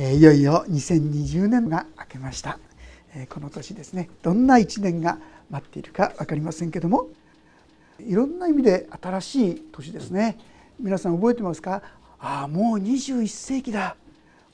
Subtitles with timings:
[0.00, 2.60] えいよいよ2020年が明けました、
[3.16, 4.08] えこの年ですね。
[4.22, 5.18] どんな1年が
[5.50, 7.08] 待っているか分かりませんけども
[7.98, 10.38] いろんな意味で新しい年ですね。
[10.78, 11.82] 皆さん覚えてますか？
[12.20, 13.96] ああもう21世紀だ。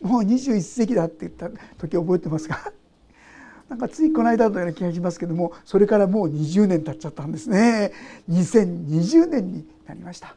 [0.01, 2.73] もう21世紀だって言った時覚えてますか？
[3.69, 7.93] なんかついこの間のような気がしますけどもそれからもう20年経っちゃったんですね。
[8.31, 10.37] 2020年になりました。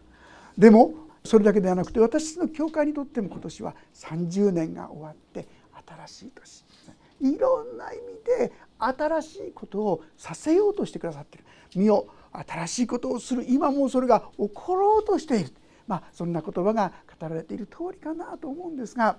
[0.58, 0.94] でも
[1.28, 5.48] それだけではなくて私たちの教会にとっても今年は30年が終わって
[5.86, 6.66] 新しい年。
[7.20, 11.44] いろんな意味で新しいことをさせようとしてくださってる。
[11.76, 15.52] 身を新しいことをする今もそれが起ころうとしている、
[15.88, 19.18] まあ、そんな言葉が語られている通りかなと思うんですが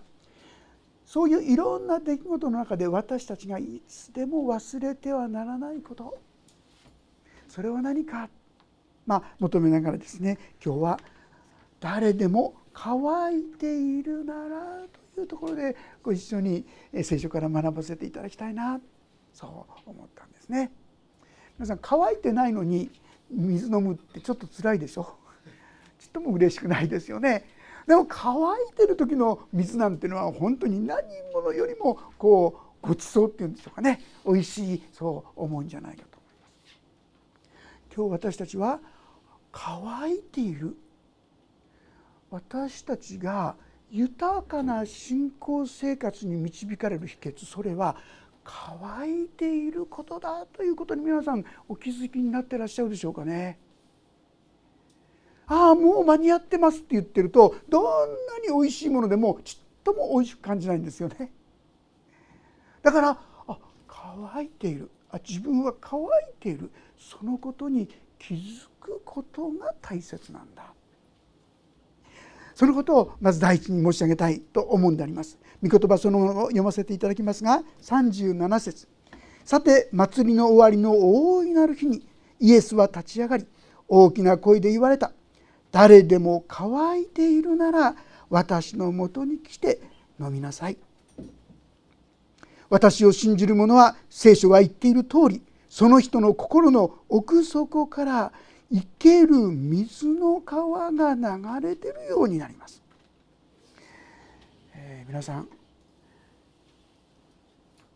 [1.05, 6.19] そういういろんな出来事の中で私たちがいつでも忘れてはならないこと。
[7.49, 8.29] それは何か、
[9.07, 11.01] まあ、求めながらですね今日は
[11.81, 16.65] 誰でも乾いているならというところでご一緒に
[17.03, 18.81] 聖書から学ばせていただきたいな
[19.33, 20.71] そう思ったんですね。
[21.59, 22.91] 皆さん乾いてないのに
[23.31, 25.17] 水飲むってちょっと辛いでしょ？
[25.99, 27.45] ちっとも嬉しくないですよね。
[27.87, 31.03] でも乾いてる時の水なんてのは本当に何
[31.33, 37.95] 者よりもこうごちそうっていうんでしょうかね美味しいそう思うんじゃないかと思います。
[37.97, 38.79] 今日私たちは
[39.51, 40.77] 乾いている
[42.31, 43.57] 私たちが
[43.91, 47.97] 豊かな信仰生活に導かれる秘訣それは
[48.45, 53.59] 乾いていることだということに皆さんお気づきになってらっしゃるでしょうかね。
[55.47, 61.33] ああもう間に合ってますって言ってるとどんなに美味しいものでもちっとも美味しく感じないんですよね。
[62.83, 63.19] だから
[63.49, 66.05] あ乾いているあ自分は乾い
[66.41, 70.75] ているそのことに気づくことが大切なんだ
[72.59, 75.39] そのことをまず第一に申し上げたいと思うんであります。
[75.63, 78.89] 御言葉そのものを読ませていただきますが37節。
[79.45, 82.05] さて祭りの終わりの大いなる日に
[82.41, 83.47] イエスは立ち上がり
[83.87, 85.13] 大きな声で言われた。
[85.71, 87.95] 誰でも乾いているなら
[88.29, 89.81] 私のもとに来て
[90.21, 90.79] 飲みなさい。
[92.71, 98.33] 私を信じる者は聖書が言っている通りその人の心の奥底から
[98.71, 102.83] 生ける水の川が流れてるようになります、
[104.75, 105.49] えー、皆さん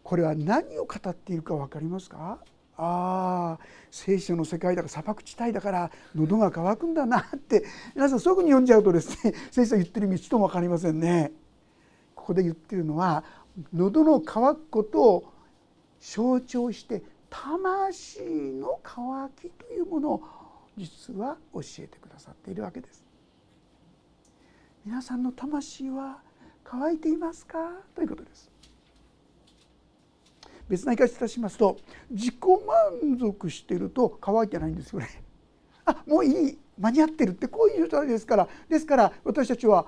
[0.03, 2.39] これは何を語っているか分かりますか？
[2.77, 7.65] ああ聖書の世界だから砂漠地帯だから喉が渇くんだなって。
[7.95, 11.33] 皆さんそういうふうに読んじゃうとですね 聖書が言ってる意味ちとも分かりませんね。
[12.15, 13.25] ここで言ってるのは
[13.73, 15.33] 喉の渇くことを
[16.01, 18.23] 象徴して魂
[18.53, 20.23] の渇きというものを
[20.77, 23.05] 実は教えてくださっているわけです。
[24.85, 26.19] 皆さんの魂は
[26.65, 27.59] 乾いていますか？
[27.95, 28.51] ということです。
[30.69, 31.77] 別な言い方いたしますと
[32.11, 35.23] 自己満足していると乾いてないんですよね。
[35.85, 36.59] あもういい。
[36.79, 38.49] 間に合ってるってこういう状態ですから。
[38.69, 39.87] ですから私たちは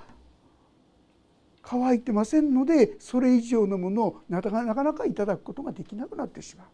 [1.62, 6.66] 乾いてませんのでそれ以上のものをなかなかいただくことができなくなってしまう。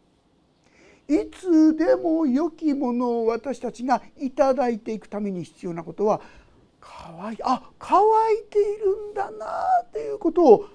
[1.11, 6.21] いつでも良きものを私たちがいただいていくために必要なことは
[6.81, 9.47] 乾いあ乾いているんだな
[9.93, 10.69] ということを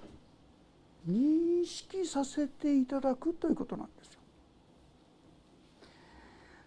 [1.07, 4.19] 認識させていただくということなんですよ。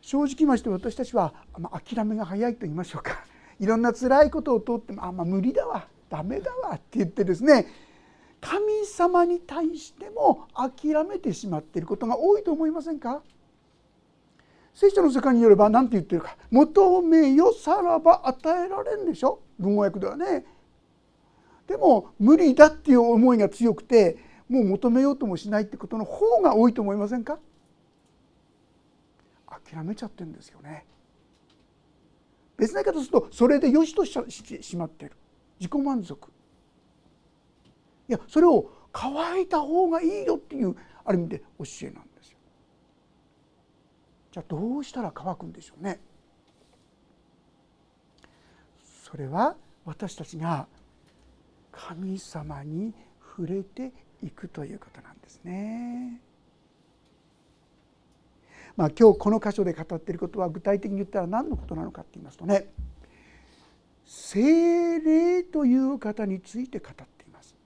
[0.00, 3.22] 正直まして私たちは、まあ、諦めが早いと言いましょうか
[3.60, 7.66] いろんな辛いことを通ってもあ、まあ、無理だわダメだわって言ってですね
[8.40, 13.22] 神様に対しても諦めてしまっていることが多いと思いませんか？
[14.80, 19.40] 聖書の世界によれば何て言ってるか「求めよさらば与えられん」でしょ？
[19.58, 20.46] 文語訳ではね。
[21.66, 24.18] でも無理だっていう思いが強くて
[24.48, 27.40] もう求めようともしないってことの方が多いと思いませんか？
[29.48, 30.86] 諦めちゃってるんですよね。
[32.56, 35.16] 別な言い方するとそれでよしとしてしまってる
[35.58, 36.30] 自己満足
[38.08, 42.07] いやそれを乾いた方がいいよっていうある意味で教えなんです。
[44.32, 46.00] じゃあどうしたら乾くんでしょうね
[49.04, 50.66] それは私たちが
[51.72, 52.92] 神様に
[53.36, 53.92] 触れて
[54.22, 56.20] いくということなんですね。
[58.76, 62.68] まあ、今日この箇所で語っていることは具体的に言ったら何のことなのかって言いますとね
[64.04, 67.56] 精霊という方について語っています。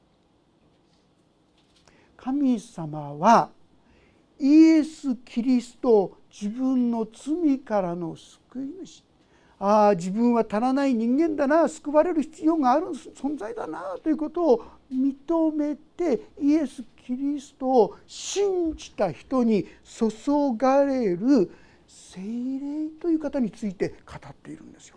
[2.17, 3.51] 神様は
[4.39, 9.05] イエス・キリスト自分の罪からの救い主
[9.59, 20.09] ああ自分は足らない人間だな救われる必要がある存在だなということを認めてイエス・キリストを信じた人に注
[20.57, 21.51] がれる
[21.87, 24.97] 精霊という方について語っているんですよ。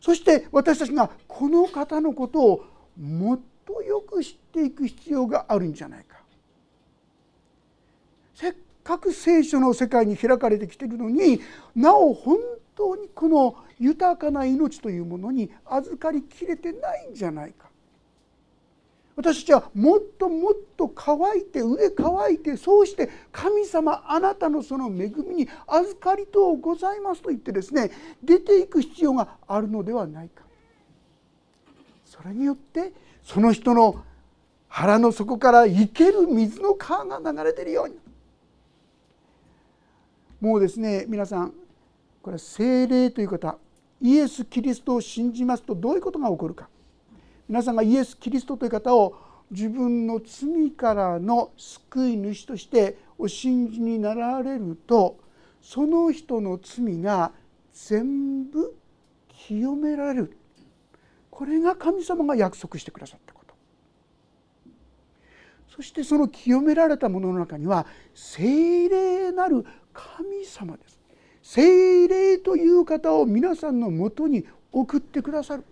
[0.00, 2.64] そして私たちがこの方のことを
[3.00, 6.25] もっとよく知っていく必要があるんじゃないか。
[8.36, 8.54] せっ
[8.84, 11.40] かく聖書の世界に開かれてきてるのに
[11.74, 12.36] なお本
[12.76, 17.66] 当にこの豊かな命というものに預かりきれてないんじゃないか。
[19.16, 27.90] 私たちはもっともっと乾いて上乾いてそうして神様あなたのその恵みに預かりとうございますと言ってですね
[28.22, 30.42] 出ていく必要があるのではないか
[32.04, 32.92] それによって
[33.22, 34.04] その人の
[34.68, 37.96] 腹の底から生ける水の川が流れてるように
[40.40, 41.52] もうですね皆さん
[42.22, 43.58] これは精霊という方
[44.00, 46.68] イエス・キリストを信じますとどういうことが起こるか。
[47.48, 49.16] 皆さんがイエス・キリストという方を
[49.50, 55.18] 自分の罪からの救い主としてお信じになられると
[55.62, 57.32] その人の罪が
[57.72, 58.74] 全部
[59.28, 60.36] 清められる。
[61.30, 63.54] これが神様が約束してくださったこと。
[65.68, 69.64] そしてその清められたものの中には聖霊なる
[69.96, 70.98] 神様です
[71.42, 75.64] 聖霊という方を皆さんのもとに送ってくださる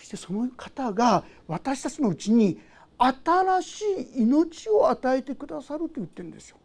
[0.00, 2.58] してその方が私たちのうちに
[2.98, 3.84] 新し
[4.16, 6.56] い命を与えてくださると言ってるんですよ。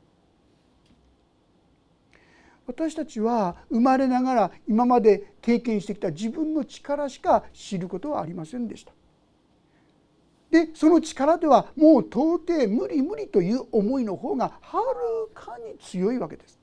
[2.67, 8.91] 私たちは生まれながら今まで経験してきた自分の力しか知ることはありませんでした。
[10.55, 16.57] でその力ではもう到底無理無理という思いの方がはるかに強いわけです。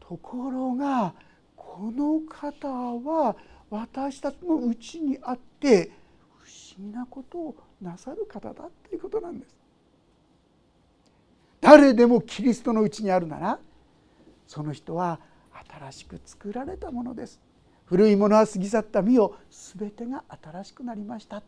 [0.00, 1.12] ところが
[1.54, 3.36] この方は
[3.68, 5.90] 私たちのうちにあって
[6.38, 9.54] 不思議なことをなさる方だということなんです。
[11.60, 13.58] 誰でもキリストのうちにあるなら
[14.46, 15.20] その人は
[15.68, 17.38] 新しく作られたものです。
[17.84, 19.36] 古いものは過ぎ去った身を
[19.78, 21.42] 全てが新しくなりました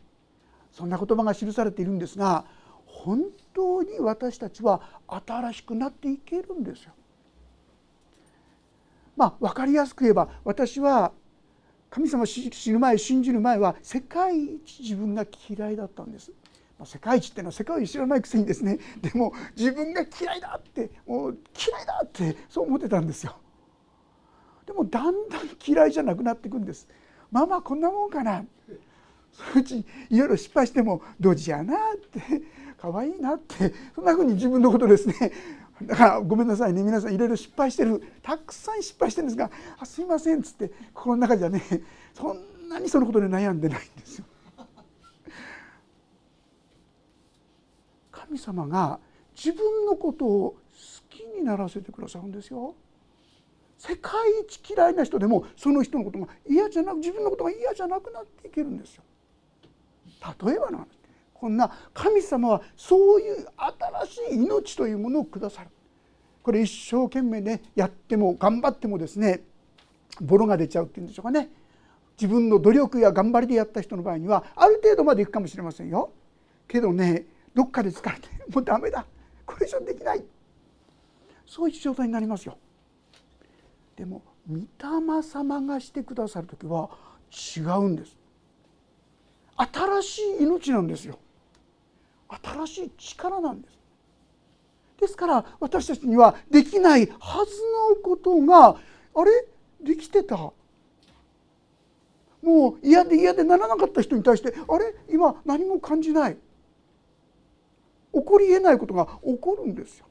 [0.71, 2.45] そんな言葉が記されているんですが
[2.85, 3.23] 本
[3.53, 6.93] 当に私たちは新しくなっていけるんですよ。
[9.15, 11.11] まあ分かりやすく言えば私は
[11.89, 16.31] 神様死ぬ前信じる前は世界一自分が嫌いだったんです。
[16.85, 23.35] 世界一っていうのは世界を知らないくせにですねでも自分が嫌いだってもう嫌いだってそう思ってたんですよ。
[24.65, 26.87] でもだんだん嫌いじゃなくなっていくんです。
[27.31, 28.45] まあまあこんなもんかな
[29.39, 32.41] そのうちいろいろ失敗してもドジやなって
[32.77, 35.31] 可愛いなってそんなふうに自分のことですね
[35.81, 39.49] だからごめんなさいね皆さんいろいろ失敗してるたくさん失敗してるんですが
[39.79, 41.61] 「あすいません」っつって心の中じゃね
[42.13, 44.25] そんなにそのことで悩んでないんですよ。
[48.11, 48.99] 神様が
[49.35, 50.59] 自分のことを好
[51.09, 52.75] きにならせてくださるんですよ。
[53.77, 54.11] 世界
[54.41, 59.03] 一嫌いな人でもその人のことが嫌じゃなく自分のことが嫌じゃなくなっていけるんですよ。
[60.45, 60.85] 例えばな。
[61.33, 63.47] こんな神様はそういう
[64.05, 65.69] 新しい命というものをくださる。
[66.43, 69.41] これ一生懸命ねやっても頑張ってもですね
[70.19, 71.49] ボロが出ちゃうっていうんでしょうかね。
[72.19, 76.11] 自分の努力や頑張りでやった人の場合にはある程度までいくかもしれませんよ。
[76.67, 79.05] けどねどっかで疲れてもうダメだ。
[79.45, 80.23] これ以上できない。
[81.45, 82.57] そういう状態になりますよ。
[83.95, 86.89] でも御霊様がしてくださる時は
[87.55, 88.18] 違うんです。
[89.59, 91.19] 新しい命なんですよ。
[92.29, 93.77] 新しい力なんです。
[95.01, 97.51] ですから私たちにはできないはず
[97.95, 99.31] のことがあれ？
[99.81, 100.37] できてた。
[102.41, 104.95] もう嫌で嫌でならなかった人に対してあれ？
[105.09, 106.37] 今何も感じない。
[108.13, 110.05] 起こりえないことが起こるんですよ。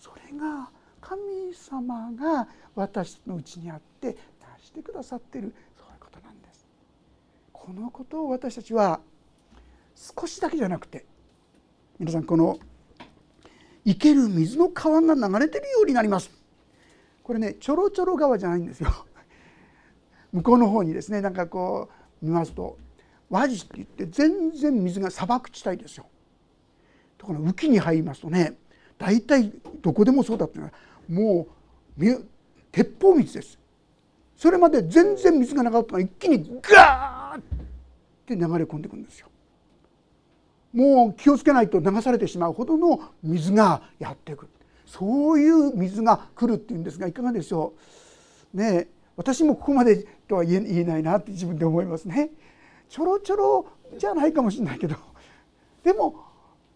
[0.00, 0.70] それが
[1.00, 1.20] 神
[1.52, 6.66] 様が私のうちにあって成してくださってるそういうことなんです。
[7.64, 9.00] このことを私たちは
[9.96, 11.06] 少しだけじゃなくて
[11.98, 12.58] 皆さんこの
[13.86, 16.30] 生ける水の川が流れてるようになります。
[17.22, 18.90] これねちょろちょろ川じゃないんですよ。
[20.30, 21.88] 向こうの方にですねなんかこ
[22.20, 22.76] う見ますと
[23.30, 26.04] 和地って言って全然水が砂漠地帯ですよ。
[27.16, 28.58] ところ雨季に入りますとね
[28.98, 30.72] 大体どこでもそうだっていうのは
[31.08, 31.46] も
[31.96, 32.26] う
[32.70, 33.58] 鉄砲水です。
[34.36, 37.13] それまで全然水がなかったのが一気にガー
[38.24, 39.28] ッて流れ込んでくるんですよ。
[40.72, 44.50] もう気をつけないと流されてしまうほどの水がやってくる。
[44.86, 47.74] そういう水が来るっていうんですがいかがでしょ
[48.54, 48.56] う。
[48.56, 52.30] ね私もここまでとは言えないなって自分で思いますね。
[52.88, 53.66] ちょろちょろ
[53.96, 54.96] じゃないかもしれないけど。
[55.84, 56.24] でも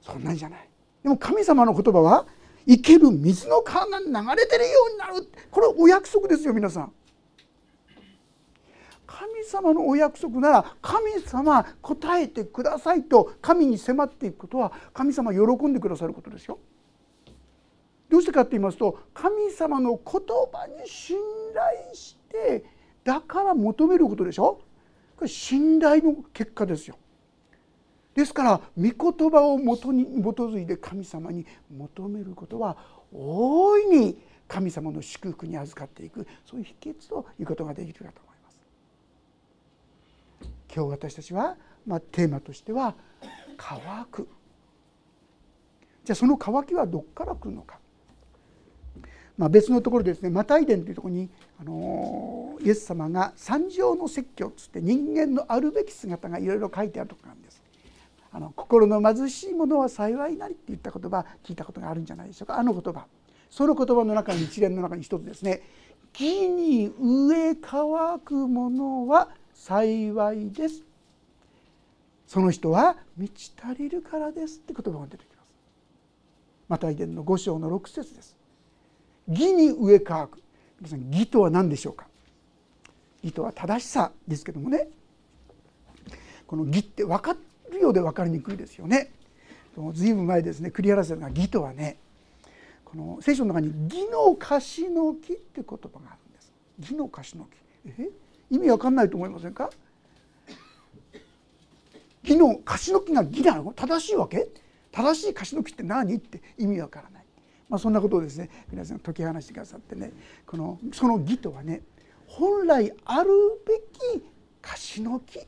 [0.01, 0.69] そんなんじゃない。
[1.03, 2.27] でも神様の言葉は
[2.67, 4.07] 生ける水の川が流
[4.41, 5.29] れてるようになる。
[5.51, 6.93] これお約束ですよ皆さん。
[9.19, 16.61] 神様のお約束なら神様答えてくださいと神に迫っていくことは神様喜んでくださることですよ。
[18.09, 20.23] どうしてかって言いますと神様の言
[20.53, 21.17] 葉に信
[21.53, 22.65] 頼して
[23.03, 24.61] だから求めることでしょ
[25.17, 26.97] これ信頼の結果ですよ。
[28.15, 31.45] ですから御言葉をもとに基づいて神様に
[31.77, 32.77] 求めることは
[33.13, 38.28] 大いに神様の祝福に預かっていくそういう秘訣ということができるかと。
[40.75, 41.57] 今日私たちは、
[41.87, 42.95] まあ、テーマとしては
[43.57, 44.29] 「乾く」
[46.05, 47.79] じゃあその乾きはどこから来るのか。
[49.37, 57.63] まあ、別のところですねマタイ伝というところにあのイエス様が三条の説教つって人間のあるべき姿がいろいろ書いてあるところなんです。
[58.33, 63.07] あの心の貧しいものは幸いなりって言った言葉聞いたことがあるんじゃないでしょうかあの言葉
[63.49, 65.63] その言葉の中に一連の中に一つですね
[66.13, 70.85] 「木に植え乾くものは幸いです」
[72.27, 75.49] その人は満ち足りるからですって言葉が出てきます。
[76.69, 78.37] マタイ伝の5章の6節です。
[79.27, 80.39] 義に植え乾く
[80.79, 82.07] 皆さん義とは何でしょうか？
[83.23, 84.89] 義とは正しさですけどもね
[86.47, 87.37] この義って分か
[87.71, 89.11] るようで分かりにくいですよね。
[89.95, 91.97] ずいぶん前ですね栗原さんが義とはね
[92.85, 95.79] この聖書の中に義の樫の木って言葉が
[96.11, 96.53] あるんです。
[96.81, 97.49] 義の樫の
[97.87, 98.11] 木え？
[98.51, 99.71] 意味わかんないと思いませんか？
[102.23, 103.73] 義の樫の木が義なの？
[103.73, 104.49] 正しいわけ？
[104.93, 106.15] 正しい樫の木って何？
[106.15, 107.25] って意味わからない。
[107.69, 110.11] まあ、そんなことをですね皆さん解き放してくださってね
[110.47, 111.83] このその義とはね
[112.27, 113.31] 本来ある
[113.67, 113.75] べ
[114.19, 114.23] き
[114.63, 115.41] 樫の木。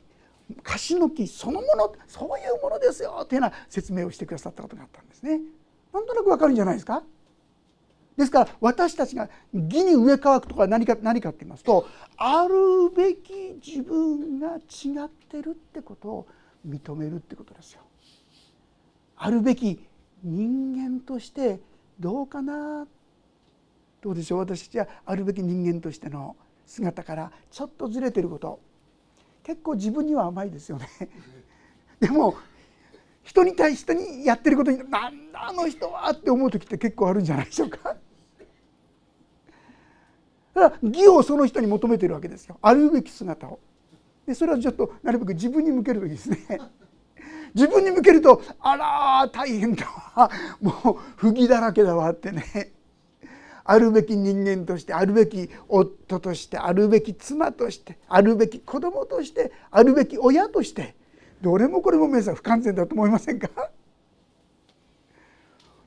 [0.63, 5.39] 樫の木そのものそういうものですよというような説明をしてくださったことがあったんですね。
[5.93, 7.03] なんとなくわかるんじゃないですか？
[8.21, 11.87] ですから私たちが義に植え替わくとか何か何かって言いますと
[12.17, 14.59] あるべき自分が違
[15.05, 16.27] ってるってことを
[16.67, 17.81] 認めるってことですよ。
[19.17, 19.83] あるべき
[20.23, 21.59] 人間として
[21.99, 22.85] どうかな？
[24.01, 24.39] どうでしょう？
[24.39, 26.35] 私たちはあるべき人間としての
[26.67, 28.59] 姿からちょっとずれてること
[29.43, 30.87] 結構自分には甘いですよね。
[31.99, 32.35] でも
[33.23, 37.90] 人に対してにやってることに「なんだあの人は」って思う時って結構あるんじゃないでしょうか。
[40.53, 43.59] だから義をその人に求めてるわけですよあるべき姿を。
[44.25, 46.37] でそれはちょっとなるべく自分に向けるべきですね。
[47.55, 50.29] 自分に向けると「あら大変だわ
[50.61, 52.71] もう不義だらけだわ」ってね
[53.63, 60.95] あるべき人間としてあるべき夫としてあるべき妻としてあるべき子供としてあるべき親として
[61.41, 63.49] どれもこれも皆さん不完全だと思いませんか？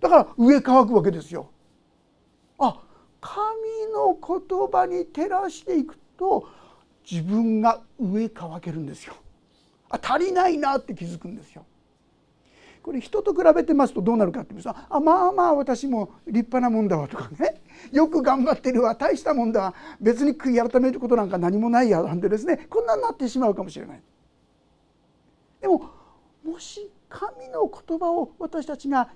[0.01, 1.49] だから上乾くわけですよ。
[2.59, 2.79] あ
[3.25, 3.41] 神
[3.95, 6.47] の言葉に照らしていくと
[7.11, 9.15] 自分が上乾けるんですよ。
[9.89, 11.65] あ足りないなって気づくんですよ。
[12.83, 17.63] これ人と比べてますとどうなるかって言うとあまあまあ私も立派なもんだわとかね
[17.93, 24.03] よく頑張ってるわ大したもんだ別に悔い改めることなんか何もないやなんでですねこんなになってしまうかもしれない。
[25.63, 25.91] でも
[26.45, 29.09] もし神の言葉を私たちが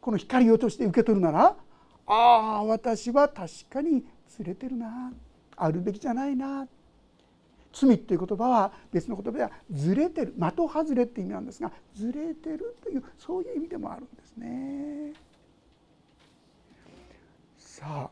[0.00, 1.56] この光をとして受け取るなら
[2.06, 2.12] あ
[2.60, 5.12] あ私は確かにずれてるな。
[5.56, 6.66] あるべきじゃないな。
[7.72, 10.34] 罪っていう言葉は別の言葉ではずれてる。
[10.38, 15.12] 的外れって意味なんですがずれてるというそういう意味でもあるんですね。
[17.58, 18.10] さあ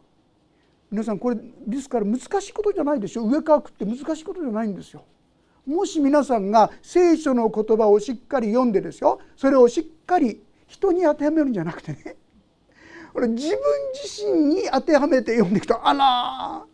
[0.90, 3.24] 皆さんこれですから難しいことじゃないでしょ。
[3.24, 5.04] 上からくって難しいことじゃないんですよ。
[5.64, 9.20] もし皆さんが聖書の言葉をしっかり読んでですよ。
[9.36, 12.16] それをしっかり人に当てはめるんじゃなくてね。
[13.12, 13.58] これ自分
[13.94, 16.64] 自身に当てはめて読んでいくとあら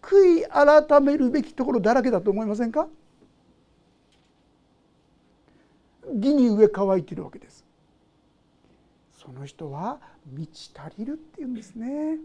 [0.00, 2.88] 悔い改めるべきところだらけだと思いませんか？
[6.14, 7.64] 義に上乾いているわけです。
[9.12, 12.18] その人は満ち足りるっていうんですね。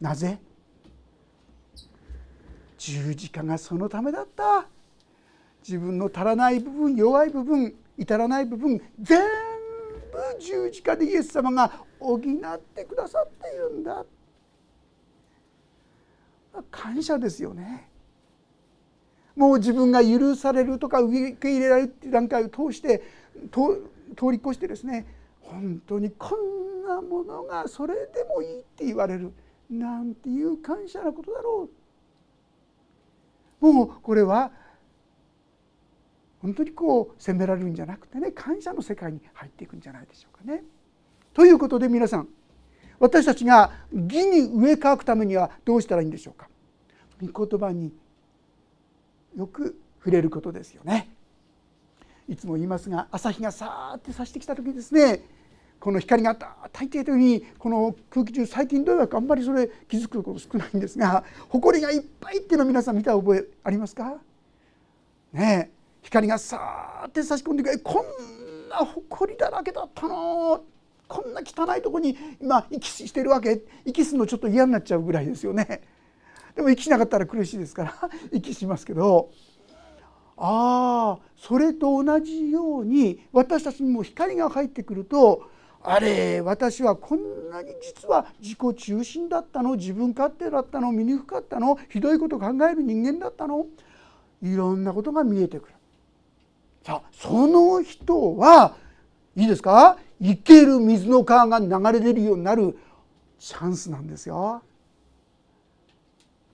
[0.00, 0.38] なぜ？
[2.76, 4.66] 十字架がそのためだった。
[5.66, 9.26] 自分の足らない部分弱い部分至らない部分全部
[10.38, 12.20] 十字架でイエス様が補っ
[12.74, 14.04] てくださっているんだ。
[16.70, 17.88] 感謝ですよね。
[19.36, 23.02] もう自分が許されるとか受け入れられるっていう段階を通して
[23.50, 25.06] 通り越してですね
[25.40, 29.32] 本当にこんなものがそれでもいいって言われる
[29.68, 31.68] なんていう感謝なことだろ
[33.60, 33.72] う。
[33.72, 34.52] もうこれは
[36.40, 40.62] 本当にこう責められるんじゃなくてね感謝の世界に入っていくんじゃないでしょうかね。
[41.34, 42.28] ということで皆さん
[43.00, 46.48] 私たちが義に植え替くためにはどうしたらいいんでしょうか？
[47.20, 47.92] 御言葉に
[49.36, 51.10] よく触れることですよね。
[52.28, 55.22] いつも言いますが朝日がさーって差してきた時ですね。
[55.80, 56.34] この光が
[56.72, 64.14] 大抵というにこの空気中最近どうやらあんまりそれ気づくこと少ないんですが埃がいっぱいっていうのを皆さん見た覚えありますか？
[65.32, 70.64] ね光がさーって差し込んでくるこんな埃だらけだったの
[71.14, 73.62] こんな汚いとこに今息してるわけ。
[73.84, 75.82] 息するのちょっと嫌になっちゃうぐらいですよね。
[76.56, 77.94] でも息しなかったら苦しいですから
[78.32, 79.30] 息しますけど。
[80.36, 85.44] ああそれと同じように私たちにも光が入ってくると
[85.80, 89.76] あれ私はこんなに実は自己中心だったの？
[89.76, 90.90] 自分勝手だったの？
[90.90, 91.78] 醜かったの？
[91.88, 93.66] ひどいこと考える人間だったの？
[94.42, 95.74] いろんなことが見えてくる。
[96.82, 98.74] さあその人は
[99.36, 99.98] いいですか？
[100.20, 102.78] 生ける水の川が流れ出るようになる
[103.38, 104.62] チャンスなんですよ。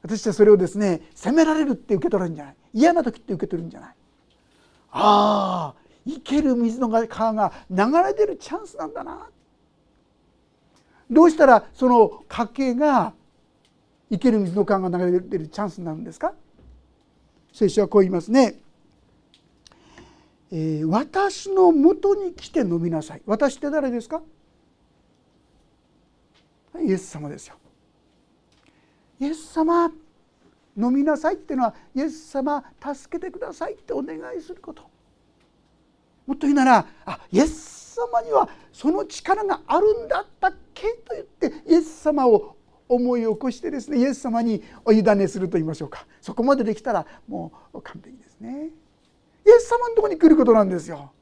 [0.02, 2.56] 私はそれをですね責められるって受け取るんじゃない。
[2.72, 3.94] 嫌な時って受け取るんじゃない。
[4.92, 9.28] ああ生ける水の川が流れ出るチャンスなんだな。
[11.10, 13.12] どうしたらその家計が
[14.10, 16.32] 生ける水の川が流れ出るチャンスになるんですか？
[17.52, 18.54] 聖書はこう言いますね、
[20.52, 23.23] え、私のもとに来て飲みなさい。
[23.26, 24.21] 私って誰ですか？
[26.83, 27.57] イエス様ですよ。
[29.21, 29.92] イエス様
[30.76, 34.83] 飲みなさいっていうのはイエス様助けてくださいってお願いすること。
[36.26, 40.88] もっと言うならあイエス様にはその力があるんだったっけ？
[41.04, 42.57] と言ってイエス様を
[42.88, 46.07] 思い起こしてですねイエス様にお委ねすると言いましょうか。
[46.21, 48.71] そこまでできたらもう完璧ですね。
[49.47, 51.12] イエス様のとこに来ることなんですよ。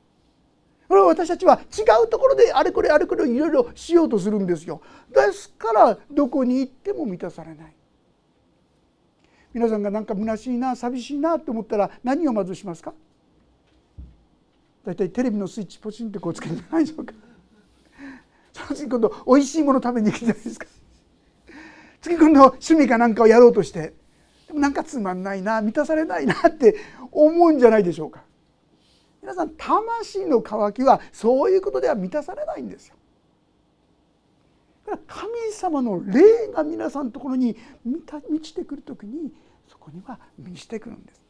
[0.89, 4.81] これは私たちは違うところであれこれあれこれいろいろしようとするんですよ。
[5.13, 7.75] ですからどこに行っても満たされない。
[9.53, 12.95] 皆さんが何か虚しいな寂しいなと思ったら何をまずしますか？
[14.85, 17.13] 大体テレビのスイッチポチンってこうつけるんじゃないでしょうか。
[18.53, 20.67] その次今度おいしいもの食べに行くじゃないですか？
[22.01, 23.93] 次今度趣味かなんかをやろうとして。
[24.47, 26.77] でもなんかつまんないな満たされないなって
[27.13, 28.23] 思うんじゃないでしょうか。
[29.21, 32.97] 皆さん魂の渇きはそういうことでは満たされないんですよ。
[35.07, 39.33] 神様の霊が皆さんのところに満ちてくる時に
[39.69, 41.21] そこには満ちてくるんです。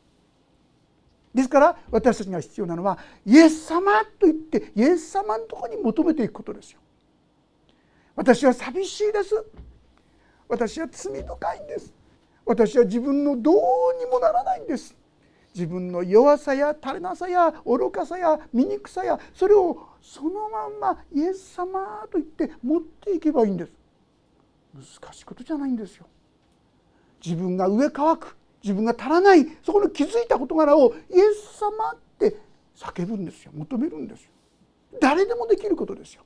[1.35, 6.81] ですから私たちが必要なのはイエス様と言ってイエス様のところに求めていくことですよ。
[8.15, 9.45] 私は寂しいです。
[10.49, 11.93] 私は罪深いんです。
[12.47, 13.57] 私は自分のどう
[13.99, 14.97] にもならないんです。
[15.55, 23.73] 自分の弱さや垂れなさや愚かさや醜さやそれをそのまんまイエス様と言って持っていけばいいんです。
[24.75, 26.07] 難しいことじゃないんですよ。
[27.25, 32.37] 自分が上乾く自分が足らないそこの気づいた事柄をイエス様って
[32.77, 33.53] 叫ぶんですよ。
[33.55, 34.31] 求めるんですよ。
[35.01, 36.23] 誰でもできることですよ。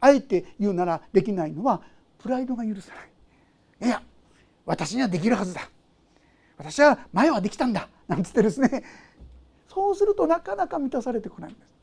[0.00, 1.82] あえて言うならできないのは
[2.18, 3.88] プライドが許さない。
[3.88, 4.02] いや
[4.64, 5.68] 私にはできるはずだ。
[6.58, 8.84] 私は前はできたんだなんつってですね
[9.68, 11.76] そうするとなかなか満たされてこないんです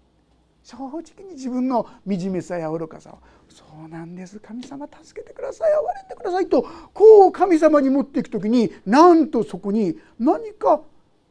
[0.64, 10.82] 正直に自分の惨めさや愚かさをそうなんです神様助けてください憐れんでくださいとこう神様に持っていく時になんとそこに何か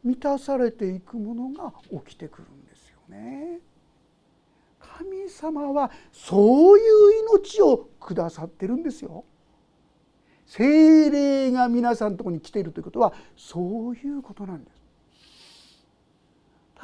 [0.03, 1.73] 満たされていくものが
[2.05, 3.59] 起きてくるんですよね。
[4.79, 6.83] 神様はそういう
[7.29, 9.23] 命をくださってるんですよ。
[10.45, 14.83] 精霊が皆さんのとこに来ているということはそういうことなんです。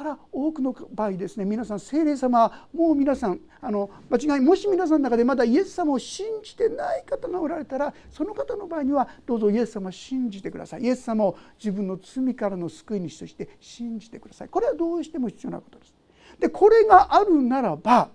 [0.00, 15.94] ただ多くの場合ですね皆さん精霊様はもう皆さんあの間違いもし皆さんの中でまだイエス様を信じてない方がおられたらその方の場合にはどうぞイエス様を信じてくださいイエス様を自分の罪からの救い主として信じてくださいこれはどうしても必要なことです。
[16.38, 18.08] でこれがあるならば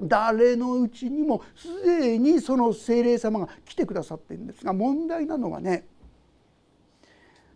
[0.00, 5.86] 誰のうちにもすでにその精霊様が来てくださっているんですが問題なのはね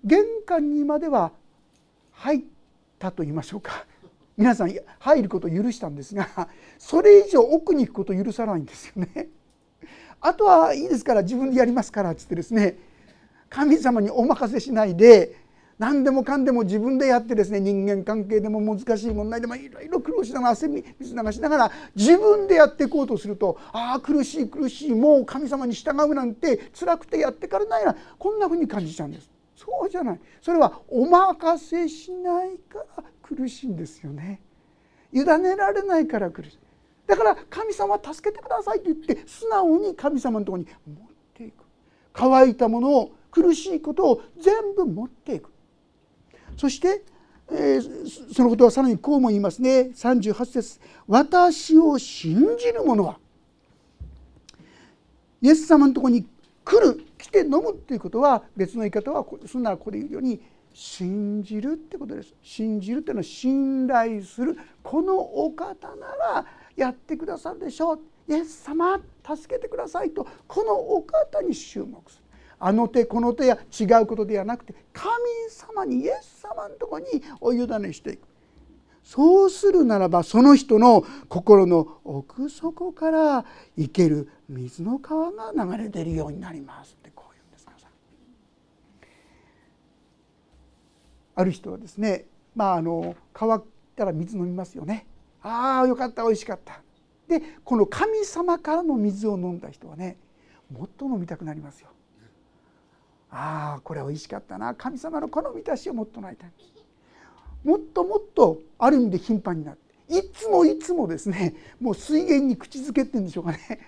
[0.04, 1.32] 玄関にまでは
[2.12, 2.42] 入っ
[2.98, 3.86] たと言いましょうか
[4.36, 6.48] 皆さん入ることを許したんですが
[6.78, 9.28] それ以上奥に行くことを許さないんですよね。
[10.20, 12.76] あとはいいですから自分でやりますからっつってですね
[13.48, 15.36] 神様にお任せしないで
[15.78, 29.30] 何でもかんでも自分でやってですね人間関係でも難しい問題でもいろいろ苦労しながら汗水流しながら自分でやっていこうとするとああ苦しい苦しいもう神様に従うなんて辛くてやってからないなこんなふうに感じちゃうんです。
[29.54, 34.40] そうじゃないそれはお任せしないから苦しいんですよね。
[35.12, 36.58] 委ねられないから苦しい。
[37.06, 40.96] だから神様助けてくださいと言って素直に神様のとこに持っ
[41.34, 41.64] ていく
[42.12, 45.50] 乾いたものを苦しいことを全部持っていく
[46.58, 47.04] そして、
[47.50, 49.90] えー、そのことはさらにこうも言いますね。
[49.94, 50.80] 38節。
[51.06, 53.18] 私を信じる者は
[55.40, 56.26] イエス様のところに
[56.64, 60.40] 来る来て飲むっていうことは別の言い方はそんならここで言うように
[60.74, 62.34] 信じるってことです。
[62.42, 68.00] 信じるっていうのは信頼するこのお方ならやってくださるでしょう。
[68.28, 72.27] イエス様助けてくださいとこのお方に注目する。
[72.60, 75.08] あの手この手や違うことではなくて神
[75.50, 77.06] 様にイエス様のとこに
[77.40, 78.26] お委ねしていく。
[79.04, 83.46] そうするならばその人の心の奥底から
[83.78, 87.66] 生ける水の川が流れ出るようになりますってこう言うんです。
[91.34, 93.64] ある人はですねまああの川っ
[93.96, 95.06] たら水飲みますよね。
[95.40, 96.82] ああよかった美味しかった。
[97.28, 100.18] でこの神様からの水を飲んだ人はね
[100.70, 101.88] もっと飲みたくなりますよ。
[103.30, 104.74] ああこれ美味しかったな。
[104.74, 106.50] 神様のこの満たしをもっとなりたい。
[107.64, 109.88] もっともっとある意味で頻繁になって。
[110.08, 113.80] いつもいつもですねもう水源に口づけって言うんでしょうかね。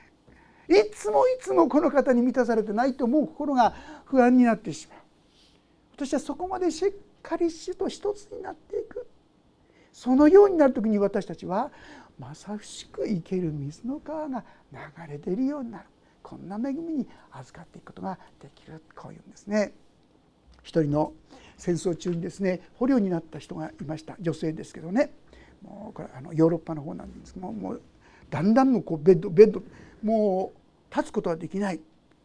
[0.68, 3.74] いつもいつもこの方に満たされてないともう心が
[4.04, 4.98] 不安になってしまう。
[5.96, 9.06] 私はそこまでしっかり主と一つになっていく。
[9.92, 11.70] そのようになる時に私たちは
[12.18, 15.84] まさしく生ける水の川が流れ出るようになる。
[16.22, 19.72] こんな恵みに預かっていくことができるこういうんですね。
[20.62, 21.12] 一人の
[21.56, 25.10] 戦争中にですね捕虜になった人がいました女性ですけどね
[25.62, 27.82] もうこれあのヨーロッパの方なんですけどもう
[28.30, 29.62] だんだんのこうベッドベッド
[30.02, 31.80] もう立つことはできない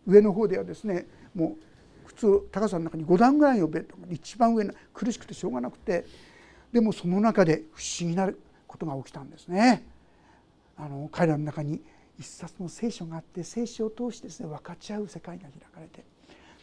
[0.07, 1.57] 上の方ではですねも
[2.05, 6.05] う普通高さの中に5段ぐらいのベッドが一番上の苦しくてしょうがなくて
[6.71, 8.29] でもその中で不思議な
[8.67, 9.83] ことが起きたんですね。
[10.77, 11.81] あの彼らの中に
[12.17, 16.03] 一冊の聖書があって聖書を通してですね分かち合う世界が開かれて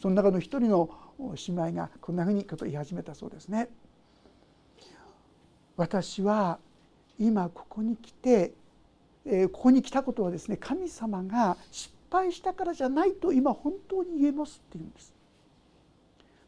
[0.00, 3.68] その中の一人の姉妹がこんなふうにことを言い始めたそうですね。
[5.76, 6.58] 私は
[7.18, 8.52] 今ここに来て、
[9.24, 15.14] えここに来たことはですね神様が失敗したからじゃないと今本当に言えますって言うんです。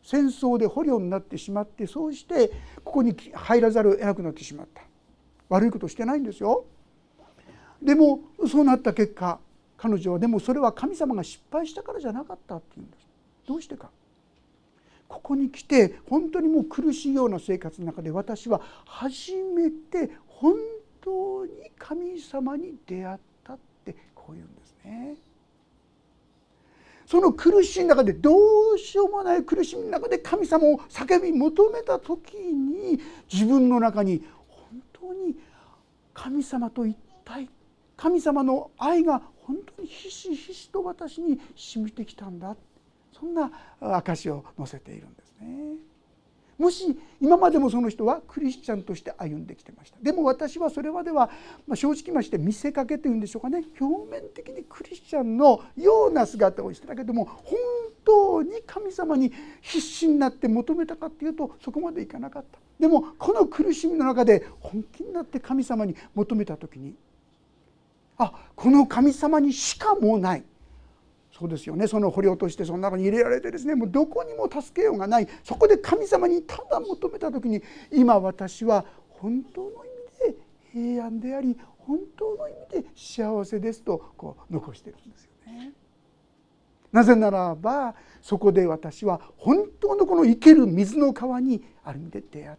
[0.03, 2.51] 戦争で捕虜になってしまってそうして
[2.85, 4.83] ここに入らざるを得なくなってしまった
[5.49, 6.67] 悪いことしてないんですよ
[7.85, 8.20] でも
[8.51, 9.38] そうなった結果
[9.77, 13.07] 彼女はでもそれは神様が失敗したからじゃなかったって言うんです
[13.47, 13.90] どうしてか
[15.07, 20.55] ここに来て本当にもう苦しいような生活の中で私は初めて本
[21.01, 25.14] 当に神様に出会ったってこう言うんですね。
[27.07, 28.33] その苦しい中でど
[28.75, 32.99] うしようもない苦しみの中で神様を叫び求めた時に
[33.31, 35.37] 自分の中に本当に
[36.14, 37.49] 神様と一体
[37.96, 42.57] 神様の愛が本当にひしひしと私に染みてきたんだ。
[43.12, 45.76] そんな証を載せているんですね。
[46.59, 49.98] もし今までもその人はクリスチャンとして歩んできてました。
[50.00, 51.30] でも私はそれまでは、
[51.66, 53.64] ま、正直まして見せかけというんでしょうかね。
[53.80, 57.59] 表面的にクリスチャンのような姿をしてたけども本
[58.04, 62.59] 当に神様に必死になって求めたかっていうとそこまでいかなかった。
[62.78, 66.94] でもこの苦しみの中で本気になって神様に求めた時に
[68.18, 70.44] あこの神様にしかもうない。
[71.37, 71.88] そうですよね。
[71.88, 75.29] その捕虜としてその中に入れられてですねもうどこにも助けようがない。
[75.42, 79.72] そこで神様にただ求めた時に今私は本当の意
[80.29, 80.38] 味で
[80.72, 85.72] 平安であり本当の意味で幸せですとこう残してるんですよね。
[86.92, 92.59] なぜならばそこで私は本当のこの生ける水の川にある意味で出会っ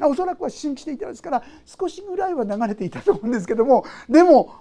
[0.00, 4.54] おそらくは信じていたんですから少しぐらいは流れていたと思うんですけどもでも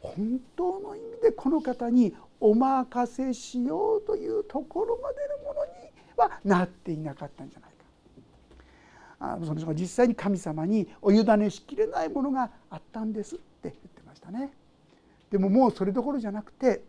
[0.00, 5.70] 本当の意味でこの方にお任せしようというところまでのものに
[6.16, 7.76] はなっていなかったんじゃないか。
[9.18, 14.52] あその人が実際に神様にお委ねしきれないものがあったんですって言ってましたね。
[15.30, 16.82] でももうそれどころじゃなくて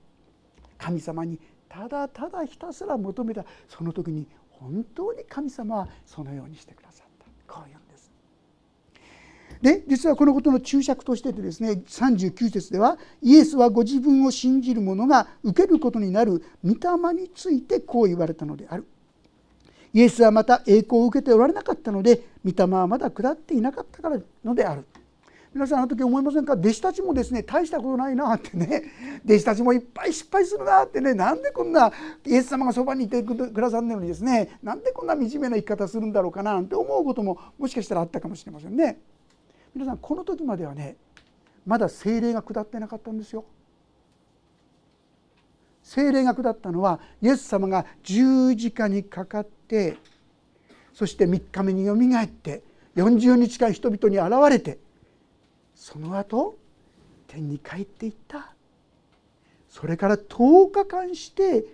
[0.78, 7.07] 神様にただただひたすら求めたその時に本当に神様はそのようにしてくださっ
[7.48, 8.12] たこういうんです。
[9.62, 18.86] で実はこのことの注釈としてでですね39節ではイエスはご自分を信じる者が受けることになる御霊についてこう言われたのである。
[19.94, 24.86] イエスはまた栄光を受けておられなかったので御霊はまだ下っていなかったからのである
[25.58, 26.54] 皆さんあの時思いませんか？
[26.54, 28.84] 弟子たちもですね大したことないなってね
[29.26, 31.92] 弟子たちもいっぱい失敗するなってねなんでこんな
[32.28, 39.00] イエス様がそばにいてくださんのにですねなんでこんな惨めな生き方するんだろうかななんて思うことももしかしたらあったかもしれませんね。
[39.74, 40.96] 皆さんこの時まではね
[41.66, 43.44] まだ精霊が下ってなかったんですよ。
[45.82, 49.98] 精霊が下ったのはイエス様が十字架にかかって
[50.94, 52.62] そして3日目によみがえって
[52.96, 54.86] 40日間人々に現れて
[55.78, 56.58] その後
[57.28, 58.52] 天に帰っていった。
[59.70, 61.66] それから10日間して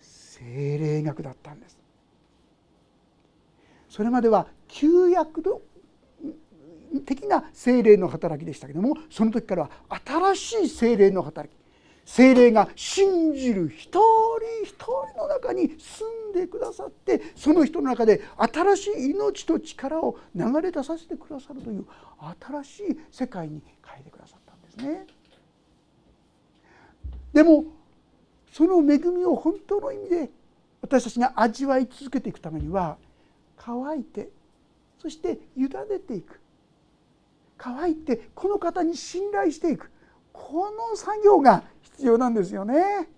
[0.00, 1.78] 精霊学だったんです。
[3.88, 5.62] それまでは旧約の
[7.06, 9.70] 的な精霊の働きでしたけどもその時からは
[10.34, 11.59] 新しい精霊の働き。
[12.10, 14.00] 精霊が信じる一人
[14.64, 21.86] 一人の中に住んでくださってその人の中で新しい命と力を流れ出させてくださるという
[22.40, 25.06] 新しい世界に変えてくださったんですね。
[27.32, 27.64] でも
[28.52, 30.30] その恵みを本当の意味で
[30.82, 32.96] 私たちが味わい続けていくためには
[33.56, 34.30] 乾いて
[34.98, 35.68] そして委ね
[36.04, 36.40] ていく
[37.56, 39.92] 乾いてこの方に信頼していく
[40.32, 43.08] この作業が必要なんですよね。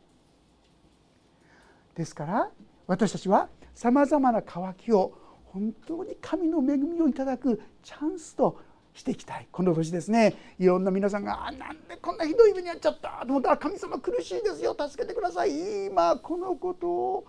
[1.95, 2.51] ですから
[2.87, 5.13] 私たちはさまざまな渇きを
[5.45, 8.59] 本当に神の恵みをいただくチャンスと
[8.95, 9.49] していきたい。
[9.51, 10.35] この年ですね。
[10.59, 14.77] いろんな皆さんが「あなんでこんなひどい目に遭っちゃった」と思ったら「神様苦しいですよ。
[14.79, 17.25] 助けてください」今このことを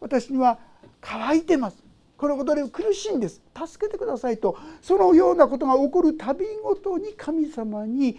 [0.00, 0.58] 私には
[1.00, 1.82] 乾いてます。
[2.16, 3.40] このことで苦しいんです。
[3.54, 8.18] 助けてくださいとそのようなことが起こるたびごとに神様に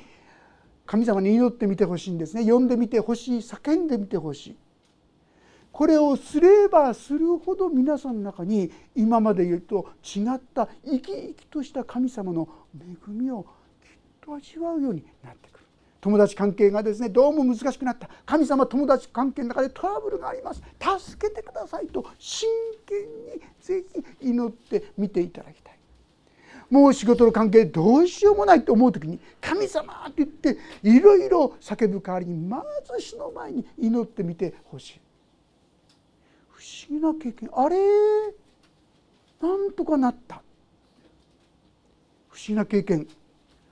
[0.89, 2.52] 神様に祈ってみてほしいんですね。
[2.52, 3.38] 呼んでみてほしい。
[3.41, 4.56] 叫んでみてほしい。
[5.71, 13.49] これをすればするほど皆さんの中に今まで言うと違った生き生きとした神様の恵みをきっ
[14.19, 15.65] と味わうようになってくる。
[16.02, 18.10] 友達関係がですねどうも難しくなった。
[18.25, 20.63] 神様友達関係の中でトラブルがあります。
[21.06, 22.49] 助けてくださいと真
[22.88, 22.97] 剣
[23.36, 23.86] にぜ
[24.19, 25.79] ひ祈ってみていただきたい。
[26.69, 35.01] もう仕事の関係どうしようもないと思う時に「神様!」って言っていろいろ叫ぶ代わりにまず死の前に祈ってみてほしい。
[36.51, 37.49] 不思議な経験。
[37.53, 37.77] あれ？
[39.41, 40.41] なんとかなった。
[42.29, 43.08] 不思議な経験。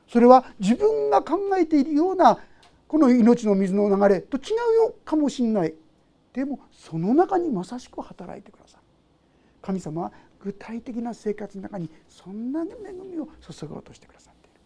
[0.08, 2.40] それは自分が考えているような
[2.88, 5.76] この命の水の流れと違うよかもしれない。
[6.34, 8.84] でもその中にまさしく働いてくださる
[9.62, 14.60] 神様は具体的な生活の中にそんな恵みを注ごうとしてくださっている。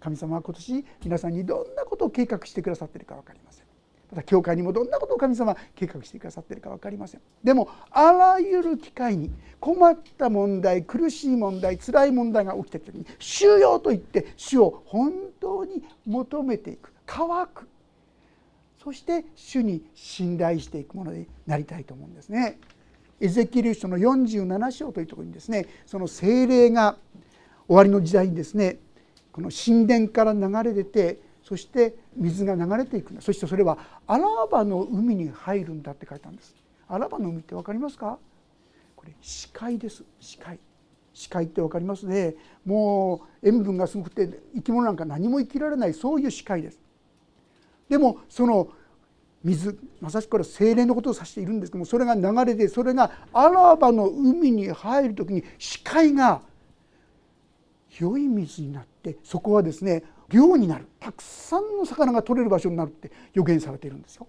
[0.00, 3.64] 神様は今年皆さんにどんなことを計画してくださっているか分かりません。
[4.10, 7.20] また教会にもどんなことを神様は計画してくださっているか分かりません。
[7.42, 17.68] でもあらゆる機会に困った問題苦しい問題辛い問題が起きた時に「主よ」と言って主を本当に求めていく乾く。
[18.82, 22.58] そして主に信頼していくものになりたいと思うんですね。
[23.24, 26.98] エゼキエル書の47章というところにですねその聖霊が
[27.66, 28.76] 終わりの時代にですね
[29.32, 36.54] この神殿から流れ出てそして水が流れていくんだそしてそれはアラバの海に入るんだって書いたんです。
[36.86, 38.18] アラバの海って分かりますか？
[38.94, 40.04] これ死海です。
[40.20, 40.58] 死海。
[41.14, 42.34] 視界って分かりますね。
[42.66, 45.94] もう塩分がすごくて生き物なんか何も生きられない。
[45.94, 46.78] そういう視界です。
[47.88, 48.68] でもその
[49.44, 56.40] 水まさしくこれは精霊のことを指しているんですけどもそれが流れてそれがアラバの海に入る時に視界が
[57.98, 64.26] 良い水になってそこはですね漁になるたくさんの魚が取れる場所になるって予言されているんですよ。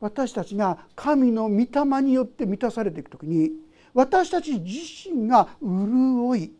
[0.00, 3.52] 私たちが神の御霊によって満たされていく時に
[3.94, 4.80] 私たち自
[5.10, 6.52] 身が潤い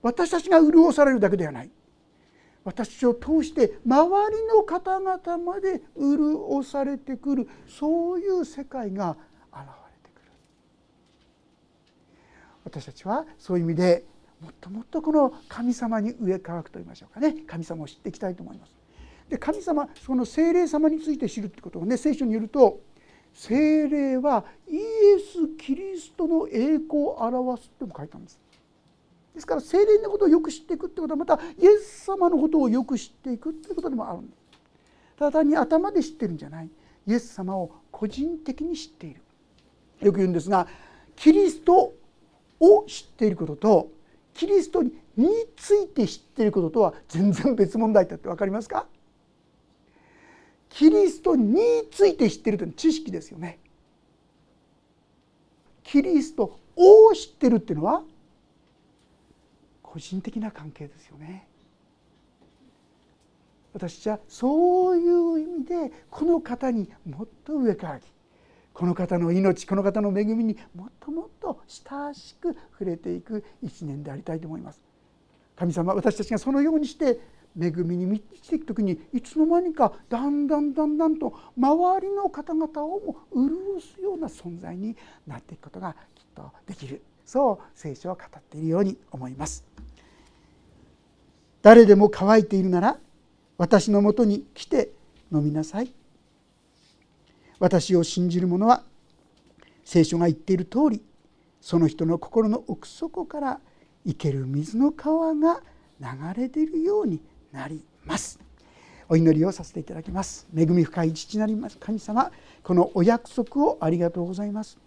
[0.00, 1.70] 私たちが潤されるだけではない
[2.64, 9.16] 私を通して周りの方々まで潤されてくるそういう世界が
[9.52, 9.66] 現れ
[10.02, 10.30] てくる
[12.64, 14.04] 私たちはそういう意味で
[14.40, 18.72] もっともっとこの神様に植え替わくと言いましょうかね神様を知っていきたいと思います。
[19.28, 22.80] で神様その精霊様について知るってことをね聖書によると
[23.34, 24.80] 精霊はイエ
[25.18, 28.38] ス・キリストの栄光を表すっても書いたんです。
[29.38, 34.38] ですから精霊のことをよく知っていくってことはまたイエス様のことをよく知っていくっていうことでもあるんです。
[35.16, 36.70] ただ単に頭で知ってるんじゃない。
[37.06, 39.22] イエス様を個人的に知っている。
[40.00, 40.66] よく言うんですが
[41.16, 41.94] キリスト
[42.60, 43.90] を知っていることと
[44.34, 44.92] キリストに
[45.56, 48.86] ついて知っていることとは全然別問題だって分かりますか？
[50.68, 51.58] キリストに
[51.90, 53.60] ついて知っているというのは知識ですよね。
[55.84, 58.02] キリストを知ってるっていうのは
[59.98, 61.48] 個人的な関係ですよね。
[63.72, 68.00] 私はそういう意味でこの方にもっと上から
[68.72, 74.80] この方の命この方の恵みにもっともっと親しく触れていく一年でありたいと思います。
[75.56, 77.18] 神様私たちがそのようにして
[77.60, 89.64] 恵みに満ちていく時にいつの間にかだんだんだんだんと周りの方々をも潤すような存在になっていくことがきっとできるそう聖書は語っているように思います。
[91.62, 92.98] 誰でも乾いているなら
[93.56, 94.90] 私のもとに来て
[95.32, 95.92] 飲みなさい。
[97.58, 98.84] 私を信じる者は
[99.84, 101.02] 聖書が言っている通り
[101.60, 103.60] その人の心の奥底から
[104.06, 105.60] 生ける水の川が
[106.00, 107.20] 流れ出るように
[107.52, 108.38] なります。
[109.08, 110.46] お祈りをさせていただきます。
[110.56, 111.78] 恵み深い父なります。
[111.78, 112.30] 神様
[112.62, 114.78] このお約束をありがとうございます。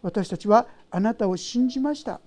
[0.00, 2.20] 私たちはあなたを信じました。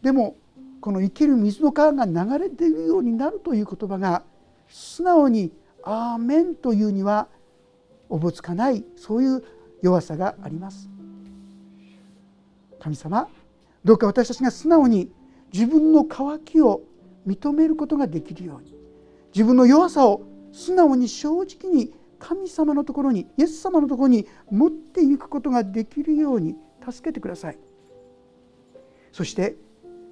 [0.00, 0.36] でも
[0.84, 4.22] この生きる水の川が流れているようになるという言葉が
[4.68, 5.50] 素直に
[5.82, 7.28] 「アーメン」というには
[8.10, 9.42] おぼつかないそういう
[9.80, 10.90] 弱さがあります。
[12.78, 13.30] 神様
[13.82, 15.10] どうか私たちが素直に
[15.54, 16.82] 自分の渇きを
[17.26, 18.76] 認めることができるように
[19.34, 20.20] 自分の弱さを
[20.52, 27.58] 素直に正直に神様のところにイエス様のところに持っていくことができるように助けてください。
[29.12, 29.63] そして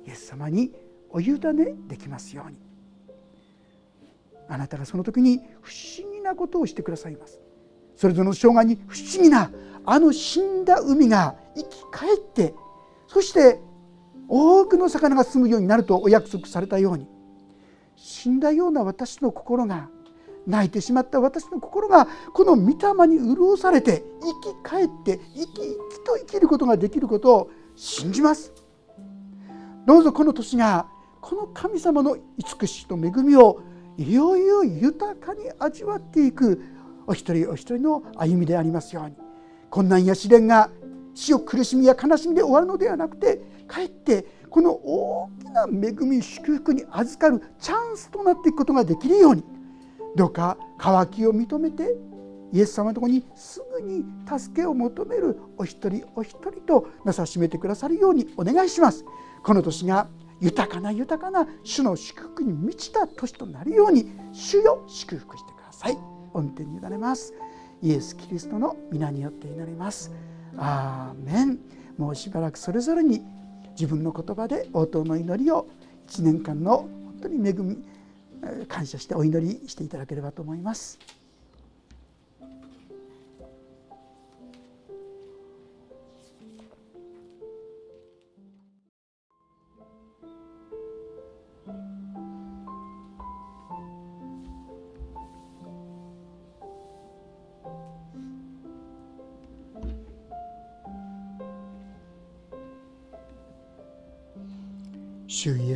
[0.07, 0.73] イエス様に
[1.11, 2.59] お委ねできますように。
[4.49, 7.41] あなたがその時に不思議なことをしてくださいます。
[7.97, 9.51] それぞれの生涯に不思議な
[9.85, 12.55] あの死んだ海が生き返って
[13.07, 13.61] そして
[14.29, 17.07] 多くの魚が住むようになるとお約束されたように
[17.97, 19.89] 死んだような私の心が
[20.47, 28.53] 泣いてしまった私の心がこの御霊に潤されて生き返って生き生きと生きることができることを信じます。
[29.87, 30.87] どうぞこの年が
[31.21, 33.63] この神様の慈しと恵みを
[33.97, 36.63] いよいよ豊かに味わっていく
[37.07, 39.17] お一人お一人の歩みでありますように
[39.71, 40.71] 困難や試練が
[41.15, 49.45] 死を苦しみや悲しみで終わるのではなくてかえってこの大きな恵み祝福に預かるチャンスとなっていくことができるように
[50.17, 51.95] どうか渇きを認めて
[52.53, 59.07] イエス様のところにすぐに助けを求めるお一人お一人となさしめてくださるようにお願いします。
[59.43, 60.09] この年が
[60.41, 65.99] 豊かな豊かな主の祝福に満ちた年となるように主よ祝福してください。
[66.33, 67.35] 御手に委ねます。
[67.83, 70.11] イエス・キリストの皆によって祈ります。
[70.57, 71.59] アーメン
[71.99, 73.23] もうしばらくそれぞれに
[73.73, 75.69] 自分の言葉で応答の祈りを
[76.09, 77.85] 1年間の本当に恵み
[78.69, 80.99] 感謝してお祈りしていただければと思います。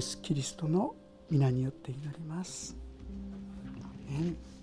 [0.06, 0.94] ス・キリストの
[1.30, 2.76] 皆によって祈ります。